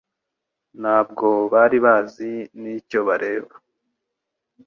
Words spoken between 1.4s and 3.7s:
bari bazi n'icyo bareba.